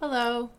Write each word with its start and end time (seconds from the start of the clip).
Hello, 0.00 0.50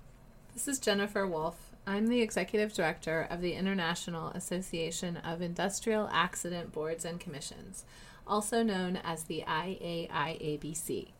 this 0.53 0.67
is 0.67 0.79
Jennifer 0.79 1.25
Wolf. 1.25 1.71
I'm 1.87 2.07
the 2.07 2.19
Executive 2.19 2.73
Director 2.73 3.25
of 3.29 3.39
the 3.39 3.53
International 3.53 4.31
Association 4.31 5.15
of 5.15 5.41
Industrial 5.41 6.09
Accident 6.11 6.73
Boards 6.73 7.05
and 7.05 7.21
Commissions, 7.21 7.85
also 8.27 8.63
known 8.63 8.97
as 8.97 9.23
the 9.23 9.45
IAIABC. 9.47 11.11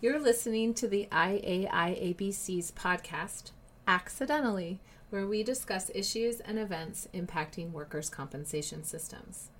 You're 0.00 0.18
listening 0.18 0.74
to 0.74 0.88
the 0.88 1.06
IAIABC's 1.12 2.72
podcast, 2.72 3.52
Accidentally, 3.86 4.80
where 5.10 5.28
we 5.28 5.44
discuss 5.44 5.92
issues 5.94 6.40
and 6.40 6.58
events 6.58 7.06
impacting 7.14 7.70
workers' 7.70 8.10
compensation 8.10 8.82
systems. 8.82 9.50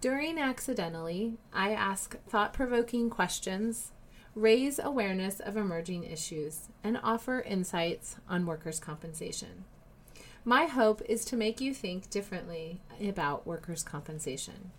During 0.00 0.38
Accidentally, 0.38 1.36
I 1.52 1.72
ask 1.72 2.16
thought 2.26 2.54
provoking 2.54 3.10
questions, 3.10 3.92
raise 4.36 4.78
awareness 4.78 5.40
of 5.40 5.56
emerging 5.56 6.04
issues, 6.04 6.68
and 6.84 7.00
offer 7.02 7.40
insights 7.40 8.16
on 8.28 8.44
workers' 8.46 8.78
compensation. 8.78 9.64
My 10.44 10.66
hope 10.66 11.02
is 11.08 11.24
to 11.24 11.36
make 11.36 11.60
you 11.60 11.74
think 11.74 12.10
differently 12.10 12.82
about 13.02 13.46
workers' 13.46 13.82
compensation. 13.82 14.70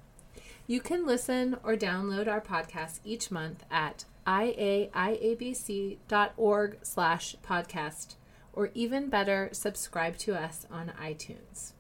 You 0.68 0.80
can 0.80 1.08
listen 1.08 1.58
or 1.64 1.76
download 1.76 2.28
our 2.28 2.40
podcast 2.40 3.00
each 3.04 3.32
month 3.32 3.66
at 3.72 4.06
iaiabc.org 4.28 4.88
slash 6.84 7.36
podcast, 7.44 8.16
or 8.54 8.70
even 8.76 9.10
better, 9.10 9.50
subscribe 9.54 10.18
to 10.20 10.36
us 10.36 10.68
on 10.70 10.94
iTunes. 11.02 11.72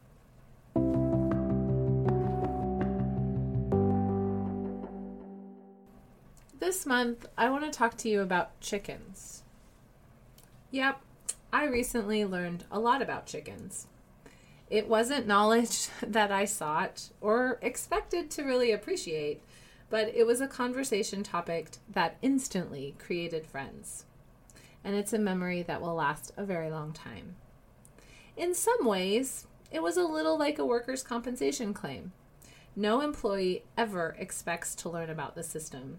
This 6.78 6.86
month, 6.86 7.26
I 7.36 7.50
want 7.50 7.64
to 7.64 7.76
talk 7.76 7.98
to 7.98 8.08
you 8.08 8.22
about 8.22 8.62
chickens. 8.62 9.42
Yep, 10.70 11.02
I 11.52 11.66
recently 11.66 12.24
learned 12.24 12.66
a 12.70 12.80
lot 12.80 13.02
about 13.02 13.26
chickens. 13.26 13.88
It 14.70 14.88
wasn't 14.88 15.26
knowledge 15.26 15.88
that 16.06 16.32
I 16.32 16.46
sought 16.46 17.10
or 17.20 17.58
expected 17.64 18.30
to 18.30 18.44
really 18.44 18.72
appreciate, 18.72 19.42
but 19.90 20.14
it 20.14 20.28
was 20.28 20.40
a 20.40 20.46
conversation 20.46 21.24
topic 21.24 21.72
that 21.90 22.18
instantly 22.22 22.94
created 23.00 23.48
friends. 23.48 24.06
And 24.84 24.96
it's 24.96 25.14
a 25.14 25.18
memory 25.18 25.64
that 25.64 25.82
will 25.82 25.96
last 25.96 26.32
a 26.38 26.46
very 26.46 26.70
long 26.70 26.94
time. 26.94 27.38
In 28.36 28.54
some 28.54 28.86
ways, 28.86 29.48
it 29.72 29.82
was 29.82 29.98
a 29.98 30.04
little 30.04 30.38
like 30.38 30.60
a 30.60 30.66
workers' 30.66 31.02
compensation 31.02 31.74
claim. 31.74 32.12
No 32.76 33.02
employee 33.02 33.64
ever 33.76 34.16
expects 34.20 34.76
to 34.76 34.90
learn 34.90 35.10
about 35.10 35.34
the 35.34 35.42
system, 35.42 35.98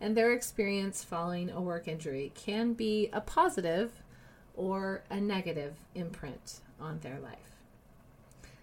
and 0.00 0.16
their 0.16 0.32
experience 0.32 1.04
following 1.04 1.50
a 1.50 1.60
work 1.60 1.88
injury 1.88 2.32
can 2.34 2.72
be 2.72 3.08
a 3.12 3.20
positive 3.20 4.02
or 4.54 5.02
a 5.10 5.20
negative 5.20 5.76
imprint 5.94 6.60
on 6.80 7.00
their 7.00 7.18
life. 7.18 7.54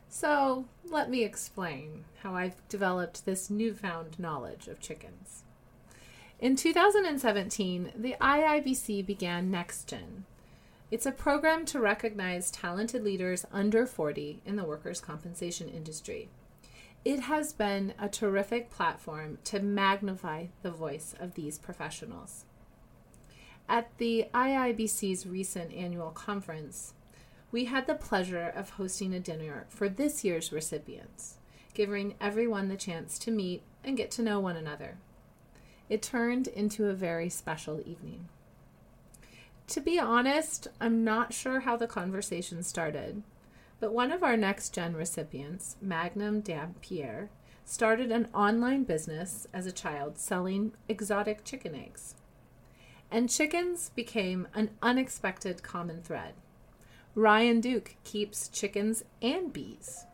So, 0.09 0.65
let 0.89 1.09
me 1.09 1.23
explain 1.23 2.03
how 2.21 2.35
I've 2.35 2.67
developed 2.67 3.25
this 3.25 3.49
newfound 3.49 4.19
knowledge 4.19 4.67
of 4.67 4.81
chickens. 4.81 5.43
In 6.39 6.55
2017, 6.55 7.93
the 7.95 8.15
IAIABC 8.19 9.05
began 9.05 9.51
NextGen. 9.51 10.23
It's 10.89 11.05
a 11.05 11.11
program 11.11 11.65
to 11.67 11.79
recognize 11.79 12.51
talented 12.51 13.03
leaders 13.03 13.45
under 13.53 13.85
40 13.85 14.41
in 14.45 14.57
the 14.57 14.65
workers' 14.65 14.99
compensation 14.99 15.69
industry. 15.69 16.29
It 17.03 17.21
has 17.21 17.51
been 17.51 17.95
a 17.99 18.07
terrific 18.07 18.69
platform 18.69 19.39
to 19.45 19.59
magnify 19.59 20.47
the 20.61 20.69
voice 20.69 21.15
of 21.19 21.33
these 21.33 21.57
professionals. 21.57 22.45
At 23.67 23.89
the 23.97 24.27
IAIABC's 24.33 25.25
recent 25.25 25.73
annual 25.73 26.11
conference, 26.11 26.93
we 27.51 27.65
had 27.65 27.87
the 27.87 27.95
pleasure 27.95 28.53
of 28.55 28.71
hosting 28.71 29.15
a 29.15 29.19
dinner 29.19 29.65
for 29.69 29.89
this 29.89 30.23
year's 30.23 30.51
recipients, 30.51 31.37
giving 31.73 32.13
everyone 32.21 32.67
the 32.67 32.77
chance 32.77 33.17
to 33.19 33.31
meet 33.31 33.63
and 33.83 33.97
get 33.97 34.11
to 34.11 34.21
know 34.21 34.39
one 34.39 34.55
another. 34.55 34.97
It 35.89 36.03
turned 36.03 36.47
into 36.47 36.87
a 36.87 36.93
very 36.93 37.29
special 37.29 37.81
evening. 37.83 38.29
To 39.67 39.81
be 39.81 39.97
honest, 39.97 40.67
I'm 40.79 41.03
not 41.03 41.33
sure 41.33 41.61
how 41.61 41.77
the 41.77 41.87
conversation 41.87 42.61
started, 42.61 43.23
but 43.81 43.91
one 43.91 44.11
of 44.11 44.21
our 44.21 44.37
next 44.37 44.75
gen 44.75 44.93
recipients, 44.95 45.75
Magnum 45.81 46.41
Dampierre, 46.41 47.29
started 47.65 48.11
an 48.11 48.27
online 48.31 48.83
business 48.83 49.47
as 49.51 49.65
a 49.65 49.71
child 49.71 50.19
selling 50.19 50.71
exotic 50.87 51.43
chicken 51.43 51.73
eggs. 51.73 52.13
And 53.09 53.27
chickens 53.27 53.89
became 53.95 54.47
an 54.53 54.69
unexpected 54.83 55.63
common 55.63 56.03
thread. 56.03 56.35
Ryan 57.15 57.59
Duke 57.59 57.95
keeps 58.03 58.47
chickens 58.47 59.03
and 59.19 59.51
bees. 59.51 60.05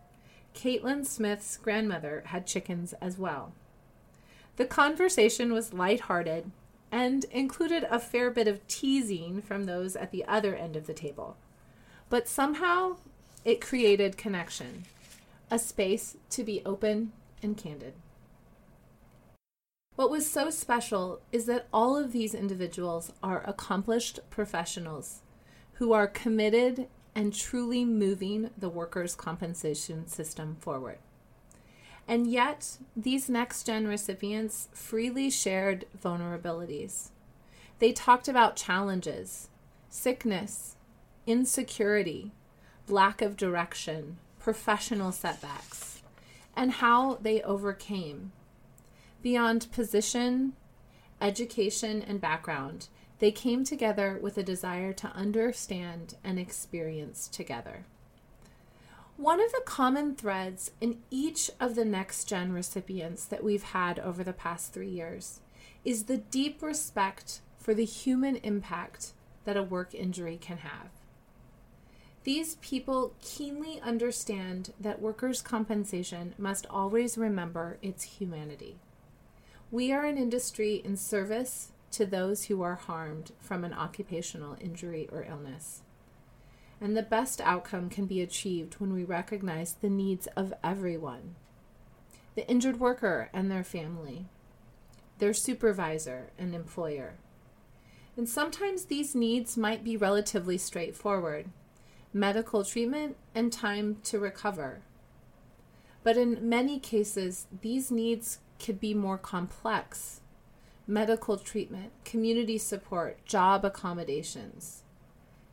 Caitlin 0.55 1.05
Smith's 1.05 1.57
grandmother 1.57 2.23
had 2.27 2.47
chickens 2.47 2.93
as 3.01 3.17
well. 3.17 3.53
The 4.55 4.65
conversation 4.65 5.51
was 5.51 5.73
lighthearted 5.73 6.51
and 6.89 7.25
included 7.25 7.85
a 7.89 7.99
fair 7.99 8.31
bit 8.31 8.47
of 8.47 8.65
teasing 8.67 9.41
from 9.41 9.65
those 9.65 9.97
at 9.97 10.11
the 10.11 10.23
other 10.25 10.55
end 10.55 10.77
of 10.77 10.87
the 10.87 10.93
table. 10.93 11.35
But 12.09 12.29
somehow 12.29 12.95
it 13.47 13.61
created 13.61 14.17
connection, 14.17 14.83
a 15.49 15.57
space 15.57 16.17
to 16.29 16.43
be 16.43 16.61
open 16.65 17.13
and 17.41 17.55
candid. 17.55 17.93
What 19.95 20.11
was 20.11 20.29
so 20.29 20.49
special 20.49 21.21
is 21.31 21.45
that 21.45 21.69
all 21.71 21.95
of 21.95 22.11
these 22.11 22.35
individuals 22.35 23.13
are 23.23 23.47
accomplished 23.47 24.19
professionals 24.29 25.21
who 25.75 25.93
are 25.93 26.07
committed 26.07 26.89
and 27.15 27.33
truly 27.33 27.85
moving 27.85 28.49
the 28.57 28.67
workers' 28.67 29.15
compensation 29.15 30.07
system 30.07 30.57
forward. 30.59 30.97
And 32.05 32.27
yet, 32.27 32.77
these 32.97 33.29
next 33.29 33.63
gen 33.63 33.87
recipients 33.87 34.67
freely 34.73 35.29
shared 35.29 35.85
vulnerabilities. 35.97 37.11
They 37.79 37.93
talked 37.93 38.27
about 38.27 38.57
challenges, 38.57 39.47
sickness, 39.89 40.75
insecurity, 41.25 42.33
lack 42.89 43.21
of 43.21 43.37
direction, 43.37 44.17
professional 44.39 45.11
setbacks, 45.11 46.01
and 46.55 46.71
how 46.73 47.15
they 47.15 47.41
overcame. 47.41 48.31
Beyond 49.21 49.71
position, 49.71 50.53
education, 51.21 52.01
and 52.01 52.21
background, 52.21 52.87
they 53.19 53.31
came 53.31 53.63
together 53.63 54.19
with 54.21 54.37
a 54.37 54.43
desire 54.43 54.93
to 54.93 55.07
understand 55.09 56.15
and 56.23 56.39
experience 56.39 57.27
together. 57.27 57.85
One 59.17 59.41
of 59.41 59.51
the 59.51 59.63
common 59.65 60.15
threads 60.15 60.71
in 60.79 60.99
each 61.09 61.49
of 61.59 61.73
the 61.73 61.85
next 61.85 62.25
gen 62.25 62.53
recipients 62.53 63.25
that 63.25 63.43
we've 63.43 63.63
had 63.63 63.97
over 63.97 64.23
the 64.23 64.33
past 64.33 64.73
three 64.73 64.89
years 64.89 65.39
is 65.83 66.03
the 66.03 66.17
deep 66.17 66.61
respect 66.61 67.41
for 67.57 67.73
the 67.73 67.85
human 67.85 68.35
impact 68.37 69.13
that 69.45 69.57
a 69.57 69.63
work 69.63 69.95
injury 69.95 70.37
can 70.39 70.57
have. 70.57 70.89
These 72.27 72.55
people 72.55 73.13
keenly 73.21 73.79
understand 73.79 74.73
that 74.81 75.01
workers' 75.01 75.41
compensation 75.41 76.35
must 76.37 76.67
always 76.69 77.17
remember 77.17 77.77
its 77.81 78.03
humanity. 78.03 78.79
We 79.71 79.93
are 79.93 80.03
an 80.03 80.17
industry 80.17 80.81
in 80.83 80.97
service 80.97 81.71
to 81.91 82.05
those 82.05 82.43
who 82.47 82.61
are 82.61 82.75
harmed 82.75 83.31
from 83.39 83.63
an 83.63 83.71
occupational 83.71 84.57
injury 84.59 85.07
or 85.09 85.23
illness. 85.23 85.83
And 86.81 86.97
the 86.97 87.01
best 87.01 87.39
outcome 87.39 87.89
can 87.89 88.07
be 88.07 88.19
achieved 88.19 88.73
when 88.73 88.91
we 88.91 89.05
recognize 89.05 89.75
the 89.75 89.89
needs 89.89 90.27
of 90.35 90.53
everyone 90.61 91.35
the 92.35 92.45
injured 92.49 92.81
worker 92.81 93.29
and 93.31 93.49
their 93.49 93.63
family, 93.63 94.25
their 95.19 95.33
supervisor 95.33 96.31
and 96.37 96.53
employer. 96.53 97.19
And 98.17 98.27
sometimes 98.27 98.85
these 98.85 99.15
needs 99.15 99.55
might 99.55 99.81
be 99.81 99.95
relatively 99.95 100.57
straightforward 100.57 101.51
medical 102.19 102.63
treatment, 102.63 103.17
and 103.35 103.51
time 103.51 103.97
to 104.03 104.19
recover. 104.19 104.81
But 106.03 106.17
in 106.17 106.47
many 106.47 106.79
cases, 106.79 107.47
these 107.61 107.91
needs 107.91 108.39
could 108.59 108.79
be 108.79 108.93
more 108.93 109.17
complex 109.17 110.21
medical 110.89 111.37
treatment, 111.37 111.91
community 112.05 112.57
support, 112.57 113.23
job 113.25 113.65
accommodations. 113.65 114.83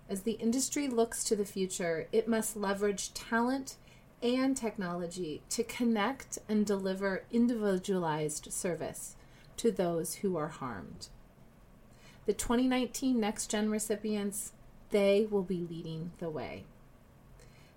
As 0.08 0.22
the 0.22 0.32
industry 0.32 0.86
looks 0.86 1.24
to 1.24 1.34
the 1.34 1.44
future, 1.44 2.06
it 2.12 2.28
must 2.28 2.56
leverage 2.56 3.12
talent 3.14 3.76
and 4.22 4.56
technology 4.56 5.42
to 5.50 5.64
connect 5.64 6.38
and 6.48 6.64
deliver 6.64 7.24
individualized 7.32 8.52
service 8.52 9.16
to 9.56 9.72
those 9.72 10.16
who 10.16 10.36
are 10.36 10.48
harmed. 10.48 11.08
The 12.26 12.32
2019 12.32 13.18
Next 13.18 13.50
Gen 13.50 13.70
recipients 13.70 14.52
they 14.90 15.26
will 15.30 15.42
be 15.42 15.66
leading 15.68 16.12
the 16.18 16.30
way. 16.30 16.64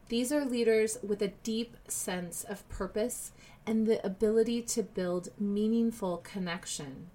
These 0.09 0.31
are 0.31 0.45
leaders 0.45 0.97
with 1.03 1.21
a 1.21 1.33
deep 1.43 1.75
sense 1.87 2.43
of 2.43 2.67
purpose 2.69 3.33
and 3.65 3.85
the 3.85 4.05
ability 4.05 4.61
to 4.61 4.83
build 4.83 5.29
meaningful 5.37 6.17
connection. 6.17 7.07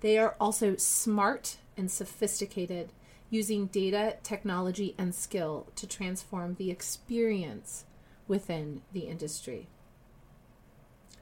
They 0.00 0.16
are 0.16 0.36
also 0.40 0.76
smart 0.76 1.58
and 1.76 1.90
sophisticated, 1.90 2.92
using 3.28 3.66
data, 3.66 4.16
technology, 4.22 4.94
and 4.96 5.14
skill 5.14 5.66
to 5.76 5.86
transform 5.86 6.54
the 6.54 6.70
experience 6.70 7.84
within 8.26 8.80
the 8.92 9.00
industry. 9.00 9.68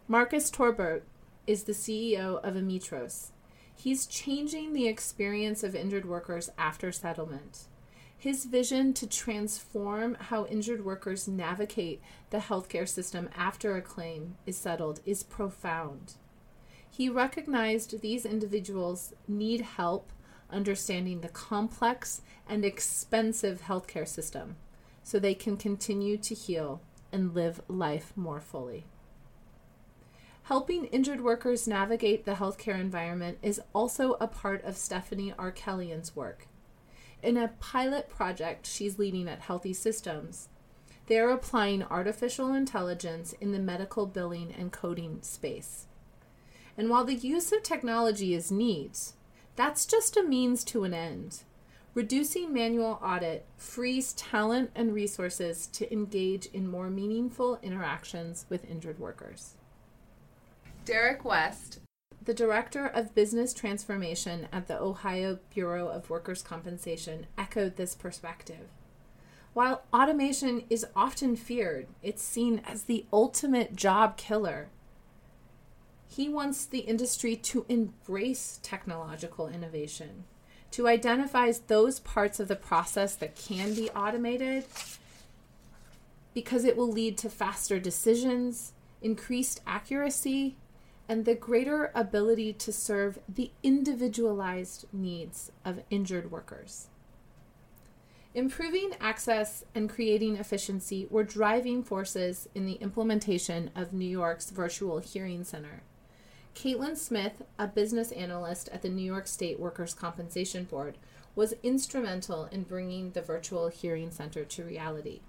Marcus 0.06 0.50
Torbert 0.50 1.04
is 1.46 1.64
the 1.64 1.72
CEO 1.72 2.42
of 2.42 2.54
Ametros. 2.54 3.30
He's 3.74 4.06
changing 4.06 4.72
the 4.72 4.86
experience 4.86 5.62
of 5.62 5.74
injured 5.74 6.06
workers 6.06 6.50
after 6.56 6.92
settlement. 6.92 7.67
His 8.20 8.46
vision 8.46 8.94
to 8.94 9.06
transform 9.06 10.16
how 10.18 10.44
injured 10.46 10.84
workers 10.84 11.28
navigate 11.28 12.02
the 12.30 12.38
healthcare 12.38 12.88
system 12.88 13.30
after 13.36 13.76
a 13.76 13.80
claim 13.80 14.36
is 14.44 14.58
settled 14.58 14.98
is 15.06 15.22
profound. 15.22 16.14
He 16.90 17.08
recognized 17.08 18.00
these 18.00 18.26
individuals 18.26 19.14
need 19.28 19.60
help 19.60 20.10
understanding 20.50 21.20
the 21.20 21.28
complex 21.28 22.22
and 22.48 22.64
expensive 22.64 23.62
healthcare 23.62 24.08
system 24.08 24.56
so 25.04 25.20
they 25.20 25.34
can 25.34 25.56
continue 25.56 26.16
to 26.16 26.34
heal 26.34 26.80
and 27.12 27.36
live 27.36 27.60
life 27.68 28.12
more 28.16 28.40
fully. 28.40 28.84
Helping 30.44 30.86
injured 30.86 31.20
workers 31.20 31.68
navigate 31.68 32.24
the 32.24 32.32
healthcare 32.32 32.80
environment 32.80 33.38
is 33.42 33.60
also 33.72 34.14
a 34.14 34.26
part 34.26 34.64
of 34.64 34.76
Stephanie 34.76 35.32
Arkelian's 35.38 36.16
work. 36.16 36.47
In 37.22 37.36
a 37.36 37.48
pilot 37.60 38.08
project 38.08 38.66
she's 38.66 38.98
leading 38.98 39.28
at 39.28 39.42
Healthesystems, 39.42 40.46
they 41.06 41.18
are 41.18 41.30
applying 41.30 41.82
artificial 41.82 42.54
intelligence 42.54 43.34
in 43.40 43.52
the 43.52 43.58
medical 43.58 44.06
billing 44.06 44.52
and 44.56 44.70
coding 44.70 45.18
space. 45.22 45.86
And 46.76 46.88
while 46.88 47.04
the 47.04 47.14
use 47.14 47.50
of 47.50 47.62
technology 47.62 48.34
is 48.34 48.52
neat, 48.52 49.12
that's 49.56 49.84
just 49.84 50.16
a 50.16 50.22
means 50.22 50.62
to 50.64 50.84
an 50.84 50.94
end. 50.94 51.42
Reducing 51.94 52.52
manual 52.52 53.00
audit 53.02 53.46
frees 53.56 54.12
talent 54.12 54.70
and 54.76 54.94
resources 54.94 55.66
to 55.68 55.92
engage 55.92 56.46
in 56.46 56.70
more 56.70 56.90
meaningful 56.90 57.58
interactions 57.62 58.46
with 58.48 58.70
injured 58.70 59.00
workers. 59.00 59.54
Derek 60.84 61.24
West, 61.24 61.80
the 62.28 62.34
Director 62.34 62.84
of 62.86 63.14
Business 63.14 63.54
Transformation 63.54 64.48
at 64.52 64.68
the 64.68 64.78
Ohio 64.78 65.38
Bureau 65.48 65.88
of 65.88 66.10
Workers' 66.10 66.42
Compensation, 66.42 67.26
echoed 67.38 67.76
this 67.76 67.94
perspective. 67.94 68.68
While 69.54 69.84
automation 69.94 70.64
is 70.68 70.84
often 70.94 71.36
feared, 71.36 71.86
it's 72.02 72.22
seen 72.22 72.60
as 72.66 72.82
the 72.82 73.06
ultimate 73.14 73.76
job 73.76 74.18
killer. 74.18 74.68
He 76.06 76.28
wants 76.28 76.66
the 76.66 76.80
industry 76.80 77.34
to 77.34 77.64
embrace 77.66 78.60
technological 78.62 79.48
innovation, 79.48 80.24
to 80.72 80.86
identify 80.86 81.50
those 81.66 81.98
parts 81.98 82.38
of 82.38 82.48
the 82.48 82.56
process 82.56 83.14
that 83.14 83.36
can 83.36 83.72
be 83.72 83.88
automated 83.92 84.66
because 86.34 86.66
it 86.66 86.76
will 86.76 86.92
lead 86.92 87.16
to 87.16 87.30
faster 87.30 87.80
decisions, 87.80 88.74
increased 89.00 89.62
accuracy, 89.66 90.56
and 91.08 91.24
the 91.24 91.34
greater 91.34 91.90
ability 91.94 92.52
to 92.52 92.72
serve 92.72 93.18
the 93.28 93.50
individualized 93.62 94.86
needs 94.92 95.50
of 95.64 95.82
injured 95.90 96.30
workers. 96.30 96.88
Improving 98.34 98.90
access 99.00 99.64
and 99.74 99.88
creating 99.88 100.36
efficiency 100.36 101.06
were 101.10 101.24
driving 101.24 101.82
forces 101.82 102.48
in 102.54 102.66
the 102.66 102.74
implementation 102.74 103.70
of 103.74 103.92
New 103.92 104.06
York's 104.06 104.50
Virtual 104.50 104.98
Hearing 104.98 105.44
Center. 105.44 105.82
Caitlin 106.54 106.96
Smith, 106.96 107.42
a 107.58 107.66
business 107.66 108.12
analyst 108.12 108.68
at 108.68 108.82
the 108.82 108.88
New 108.88 109.04
York 109.04 109.26
State 109.26 109.58
Workers' 109.58 109.94
Compensation 109.94 110.64
Board, 110.64 110.98
was 111.34 111.54
instrumental 111.62 112.46
in 112.52 112.64
bringing 112.64 113.12
the 113.12 113.22
Virtual 113.22 113.68
Hearing 113.68 114.10
Center 114.10 114.44
to 114.44 114.64
reality. 114.64 115.20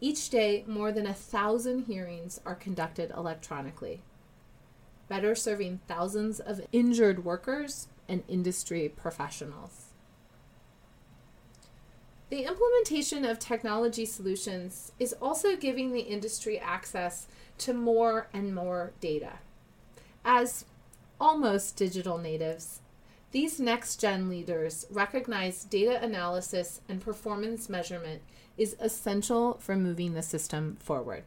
Each 0.00 0.30
day, 0.30 0.64
more 0.66 0.92
than 0.92 1.06
a 1.06 1.14
thousand 1.14 1.84
hearings 1.84 2.40
are 2.46 2.54
conducted 2.54 3.10
electronically, 3.10 4.02
better 5.08 5.34
serving 5.34 5.80
thousands 5.86 6.40
of 6.40 6.60
injured 6.72 7.24
workers 7.24 7.88
and 8.08 8.22
industry 8.28 8.88
professionals. 8.88 9.86
The 12.30 12.44
implementation 12.44 13.24
of 13.24 13.38
technology 13.38 14.06
solutions 14.06 14.92
is 14.98 15.14
also 15.20 15.56
giving 15.56 15.92
the 15.92 16.00
industry 16.00 16.58
access 16.58 17.28
to 17.58 17.72
more 17.72 18.28
and 18.32 18.54
more 18.54 18.92
data. 19.00 19.38
As 20.24 20.64
almost 21.20 21.76
digital 21.76 22.18
natives, 22.18 22.80
these 23.30 23.60
next 23.60 24.00
gen 24.00 24.28
leaders 24.28 24.86
recognize 24.90 25.64
data 25.64 26.02
analysis 26.02 26.80
and 26.88 27.00
performance 27.00 27.68
measurement 27.68 28.22
is 28.56 28.76
essential 28.80 29.54
for 29.60 29.76
moving 29.76 30.14
the 30.14 30.22
system 30.22 30.76
forward. 30.80 31.24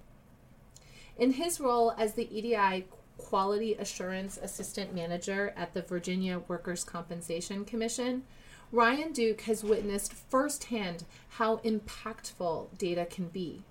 In 1.18 1.33
his 1.33 1.59
role 1.59 1.94
as 1.97 2.13
the 2.13 2.30
EDI 2.38 2.85
Quality 3.18 3.74
Assurance 3.74 4.38
Assistant 4.38 4.94
Manager 4.94 5.54
at 5.58 5.74
the 5.74 5.81
Virginia 5.81 6.40
Workers' 6.48 6.84
Compensation 6.84 7.66
Commission, 7.66 8.24
Ryan 8.72 9.14
Duke 9.14 9.42
has 9.42 9.64
witnessed 9.64 10.14
firsthand 10.14 11.06
how 11.30 11.58
impactful 11.58 12.78
data 12.78 13.06
can 13.06 13.30
be. 13.30 13.64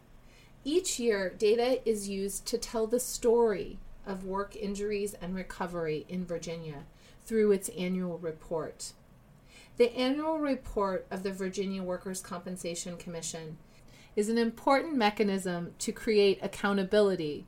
Each 0.65 0.99
year, 0.99 1.31
data 1.31 1.81
is 1.89 2.09
used 2.09 2.47
to 2.47 2.59
tell 2.59 2.87
the 2.87 3.01
story 3.01 3.79
of 4.07 4.25
work 4.25 4.57
injuries 4.57 5.15
and 5.21 5.35
recovery 5.35 6.07
in 6.09 6.25
Virginia 6.25 6.85
through 7.25 7.53
its 7.53 7.69
annual 7.71 8.19
report. 8.19 8.93
The 9.77 9.95
annual 9.95 10.39
report 10.39 11.07
of 11.11 11.23
the 11.23 11.33
Virginia 11.33 11.83
Workers' 11.83 12.23
Compensation 12.23 12.97
Commission 12.97 13.59
is 14.15 14.29
an 14.31 14.39
important 14.39 14.97
mechanism 14.97 15.75
to 15.81 15.93
create 15.93 16.39
accountability 16.41 17.45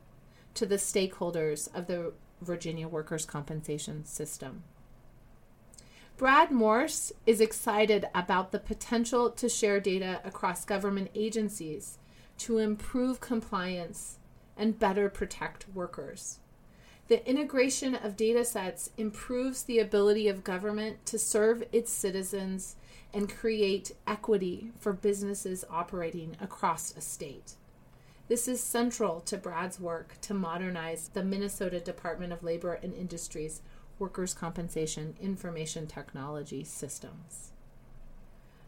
to 0.55 0.65
the 0.65 0.75
stakeholders 0.75 1.73
of 1.75 1.87
the 1.87 2.13
Virginia 2.41 2.87
Workers' 2.87 3.25
Compensation 3.25 4.05
System. 4.05 4.63
Brad 6.17 6.51
Morse 6.51 7.13
is 7.25 7.39
excited 7.39 8.05
about 8.13 8.51
the 8.51 8.59
potential 8.59 9.29
to 9.31 9.47
share 9.47 9.79
data 9.79 10.19
across 10.25 10.65
government 10.65 11.11
agencies 11.15 11.97
to 12.39 12.57
improve 12.57 13.21
compliance 13.21 14.17
and 14.57 14.77
better 14.77 15.09
protect 15.09 15.65
workers. 15.73 16.39
The 17.07 17.27
integration 17.27 17.95
of 17.95 18.17
data 18.17 18.45
sets 18.45 18.91
improves 18.97 19.63
the 19.63 19.79
ability 19.79 20.27
of 20.27 20.43
government 20.43 21.05
to 21.07 21.17
serve 21.17 21.63
its 21.71 21.91
citizens 21.91 22.75
and 23.13 23.33
create 23.33 23.93
equity 24.05 24.71
for 24.77 24.93
businesses 24.93 25.65
operating 25.69 26.35
across 26.39 26.95
a 26.95 27.01
state. 27.01 27.53
This 28.29 28.47
is 28.47 28.63
central 28.63 29.19
to 29.21 29.37
Brad's 29.37 29.79
work 29.79 30.15
to 30.21 30.33
modernize 30.33 31.09
the 31.13 31.23
Minnesota 31.23 31.79
Department 31.81 32.31
of 32.31 32.43
Labor 32.43 32.73
and 32.75 32.93
Industries 32.93 33.61
workers' 33.97 34.33
compensation 34.33 35.15
information 35.19 35.87
technology 35.87 36.63
systems. 36.63 37.51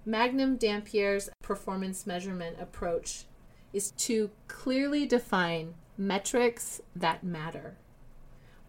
Magnum 0.04 0.58
Dampier's 0.58 1.30
performance 1.42 2.06
measurement 2.06 2.58
approach 2.60 3.26
is 3.72 3.92
to 3.92 4.32
clearly 4.50 5.06
define 5.06 5.76
metrics 5.98 6.82
that 6.96 7.24
matter 7.24 7.78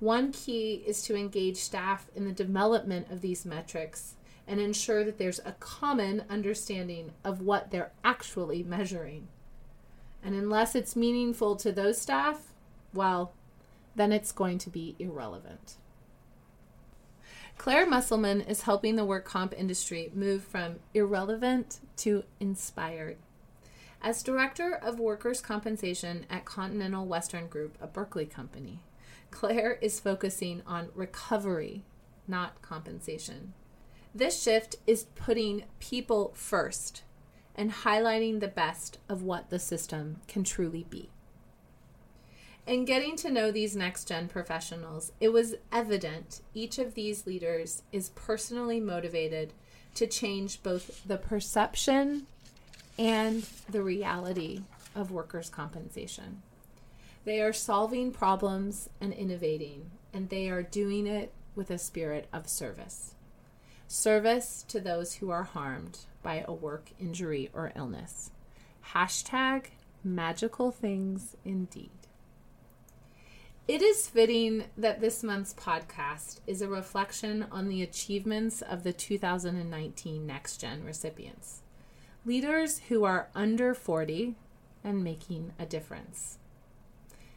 one 0.03 0.33
key 0.33 0.83
is 0.85 1.01
to 1.01 1.15
engage 1.15 1.59
staff 1.59 2.11
in 2.17 2.25
the 2.25 2.33
development 2.33 3.09
of 3.09 3.21
these 3.21 3.47
metrics 3.47 4.17
and 4.49 4.59
ensure 4.59 5.05
that 5.05 5.17
there's 5.17 5.39
a 5.45 5.55
common 5.61 6.25
understanding 6.29 7.13
of 7.23 7.41
what 7.41 7.71
they're 7.71 7.93
actually 8.03 8.65
measuring. 8.65 9.29
And 10.23 10.35
unless 10.35 10.75
it's 10.75 10.95
meaningful 10.95 11.57
to 11.57 11.73
those 11.73 12.01
staff, 12.01 12.53
well, 12.95 13.33
then 13.95 14.13
it's 14.13 14.33
going 14.33 14.59
to 14.59 14.71
be 14.71 14.97
irrelevant. 14.99 15.77
Claire 17.59 17.87
Musselman 17.87 18.41
is 18.41 18.63
helping 18.63 18.97
the 18.97 19.05
work 19.05 19.25
comp 19.25 19.55
industry 19.57 20.11
move 20.15 20.43
from 20.43 20.77
irrelevant 20.95 21.81
to 21.99 22.25
inspired. 22.41 23.19
As 24.01 24.23
Director 24.23 24.75
of 24.75 24.99
Workers' 24.99 25.41
Compensation 25.41 26.27
at 26.29 26.45
Continental 26.45 27.07
Western 27.07 27.47
Group, 27.47 27.79
a 27.81 27.87
Berkley 27.87 28.27
company, 28.27 28.81
Claire 29.31 29.79
is 29.81 30.01
focusing 30.01 30.63
on 30.67 30.89
recovery, 30.95 31.85
not 32.27 32.61
compensation. 32.63 33.53
This 34.15 34.43
shift 34.43 34.77
is 34.87 35.05
putting 35.15 35.65
people 35.79 36.33
first 36.35 37.03
and 37.55 37.73
highlighting 37.73 38.41
the 38.41 38.49
best 38.49 38.99
of 39.09 39.23
what 39.23 39.51
the 39.51 39.59
system 39.59 40.21
can 40.29 40.45
truly 40.45 40.87
be. 40.89 41.11
In 42.67 42.85
getting 42.85 43.17
to 43.17 43.31
know 43.31 43.51
these 43.51 43.75
next 43.75 44.07
gen 44.07 44.29
professionals, 44.29 45.13
it 45.21 45.33
was 45.33 45.57
evident 45.73 46.43
each 46.55 46.79
of 46.79 46.95
these 46.95 47.27
leaders 47.27 47.83
is 47.91 48.11
personally 48.11 48.79
motivated 48.79 49.53
to 49.97 50.07
change 50.07 50.63
both 50.63 51.03
the 51.05 51.17
perception 51.17 52.27
and 52.99 53.49
the 53.69 53.83
reality 53.83 54.63
of 54.95 55.11
workers' 55.11 55.51
compensation. 55.51 56.43
They 57.25 57.41
are 57.41 57.53
solving 57.53 58.13
problems 58.13 58.89
and 59.01 59.13
innovating, 59.13 59.91
and 60.13 60.29
they 60.29 60.49
are 60.49 60.63
doing 60.63 61.07
it 61.07 61.33
with 61.55 61.71
a 61.71 61.79
spirit 61.79 62.29
of 62.33 62.49
service. 62.49 63.15
Service 63.89 64.65
to 64.69 64.81
those 64.81 65.15
who 65.15 65.31
are 65.31 65.43
harmed 65.43 66.01
by 66.23 66.45
a 66.47 66.53
work 66.53 66.91
injury 66.99 67.51
or 67.53 67.73
illness. 67.77 68.31
Hashtag 68.93 69.67
magical 70.05 70.71
things 70.71 71.37
indeed. 71.45 71.91
It 73.69 73.81
is 73.81 74.09
fitting 74.09 74.65
that 74.77 75.01
this 75.01 75.23
month's 75.23 75.55
podcast 75.55 76.41
is 76.49 76.63
a 76.63 76.69
reflection 76.69 77.47
on 77.53 77.69
the 77.69 77.83
achievements 77.83 78.61
of 78.61 78.83
the 78.83 78.93
2019 78.93 80.27
Next 80.27 80.57
Gen 80.57 80.85
recipients, 80.85 81.63
leaders 82.27 82.81
who 82.89 83.05
are 83.05 83.29
under 83.37 83.73
40 83.73 84.35
and 84.83 85.05
making 85.05 85.53
a 85.61 85.67
difference. 85.67 86.39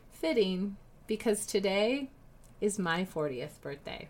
Fitting 0.10 0.78
because 1.06 1.46
today 1.46 2.10
is 2.60 2.80
my 2.80 3.06
40th 3.06 3.62
birthday. 3.62 4.10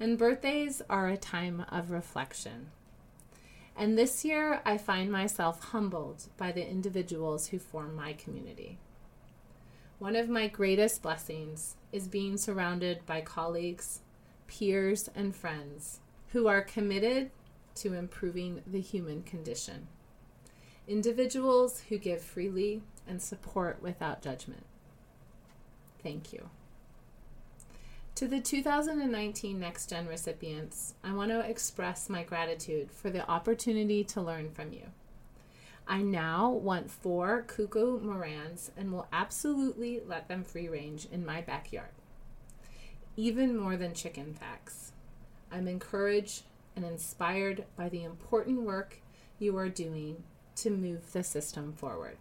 And 0.00 0.18
birthdays 0.18 0.82
are 0.90 1.06
a 1.06 1.16
time 1.16 1.64
of 1.70 1.92
reflection. 1.92 2.72
And 3.76 3.98
this 3.98 4.24
year, 4.24 4.60
I 4.64 4.76
find 4.78 5.10
myself 5.10 5.62
humbled 5.64 6.28
by 6.36 6.52
the 6.52 6.68
individuals 6.68 7.48
who 7.48 7.58
form 7.58 7.96
my 7.96 8.12
community. 8.12 8.78
One 9.98 10.16
of 10.16 10.28
my 10.28 10.48
greatest 10.48 11.02
blessings 11.02 11.76
is 11.92 12.08
being 12.08 12.36
surrounded 12.36 13.06
by 13.06 13.20
colleagues, 13.20 14.00
peers, 14.46 15.08
and 15.14 15.34
friends 15.34 16.00
who 16.32 16.48
are 16.48 16.62
committed 16.62 17.30
to 17.76 17.94
improving 17.94 18.62
the 18.66 18.80
human 18.80 19.22
condition. 19.22 19.86
Individuals 20.88 21.84
who 21.88 21.98
give 21.98 22.20
freely 22.20 22.82
and 23.06 23.22
support 23.22 23.80
without 23.80 24.22
judgment. 24.22 24.66
Thank 26.02 26.32
you. 26.32 26.50
To 28.16 28.28
the 28.28 28.40
2019 28.40 29.58
Next 29.58 29.88
Gen 29.88 30.06
recipients, 30.06 30.94
I 31.02 31.14
want 31.14 31.30
to 31.30 31.40
express 31.40 32.10
my 32.10 32.22
gratitude 32.22 32.90
for 32.92 33.08
the 33.08 33.28
opportunity 33.28 34.04
to 34.04 34.20
learn 34.20 34.50
from 34.50 34.72
you. 34.72 34.82
I 35.88 36.02
now 36.02 36.50
want 36.50 36.90
four 36.90 37.42
cuckoo 37.46 38.00
Marans 38.00 38.70
and 38.76 38.92
will 38.92 39.08
absolutely 39.12 40.02
let 40.06 40.28
them 40.28 40.44
free 40.44 40.68
range 40.68 41.08
in 41.10 41.24
my 41.24 41.40
backyard. 41.40 41.88
Even 43.16 43.56
more 43.56 43.78
than 43.78 43.94
chicken 43.94 44.34
facts. 44.34 44.92
I'm 45.50 45.66
encouraged 45.66 46.42
and 46.76 46.84
inspired 46.84 47.64
by 47.76 47.88
the 47.88 48.04
important 48.04 48.60
work 48.60 48.98
you 49.38 49.56
are 49.56 49.70
doing 49.70 50.22
to 50.56 50.70
move 50.70 51.12
the 51.12 51.24
system 51.24 51.72
forward. 51.72 52.18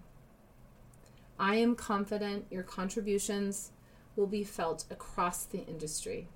I 1.38 1.55
am 1.55 1.75
confident 1.75 2.45
your 2.50 2.63
contributions 2.63 3.71
will 4.15 4.27
be 4.27 4.44
felt 4.44 4.86
across 4.89 5.46
the 5.46 5.65
industry. 5.65 6.27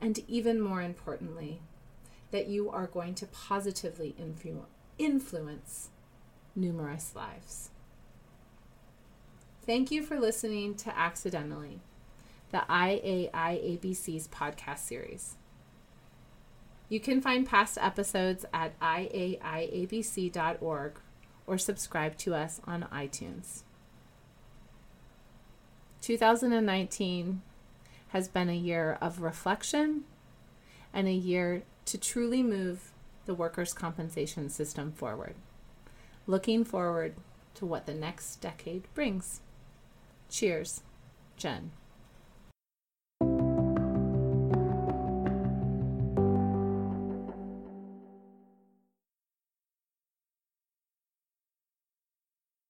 And 0.00 0.18
even 0.28 0.60
more 0.60 0.82
importantly, 0.82 1.60
that 2.30 2.48
you 2.48 2.70
are 2.70 2.86
going 2.86 3.14
to 3.16 3.26
positively 3.26 4.14
influ- 4.20 4.66
influence 4.98 5.90
numerous 6.56 7.14
lives. 7.14 7.70
Thank 9.64 9.90
you 9.92 10.02
for 10.02 10.18
listening 10.18 10.74
to 10.76 10.98
Accidentally, 10.98 11.80
the 12.50 12.64
IAIABC's 12.68 14.28
podcast 14.28 14.80
series. 14.80 15.36
You 16.88 16.98
can 17.00 17.20
find 17.20 17.46
past 17.46 17.78
episodes 17.80 18.44
at 18.52 18.78
iaiabc.org 18.80 19.40
or 21.46 21.58
subscribe 21.58 22.16
to 22.18 22.34
us 22.34 22.60
on 22.64 22.88
iTunes. 22.92 23.62
2019 26.02 27.40
has 28.08 28.28
been 28.28 28.50
a 28.50 28.54
year 28.54 28.98
of 29.00 29.22
reflection 29.22 30.04
and 30.92 31.08
a 31.08 31.12
year 31.12 31.62
to 31.86 31.96
truly 31.96 32.42
move 32.42 32.90
the 33.24 33.34
workers' 33.34 33.72
compensation 33.72 34.50
system 34.50 34.92
forward 34.92 35.34
looking 36.26 36.64
forward 36.64 37.14
to 37.54 37.66
what 37.66 37.86
the 37.86 37.94
next 37.94 38.36
decade 38.36 38.86
brings. 38.94 39.40
Cheers, 40.28 40.82
Jen. 41.36 41.72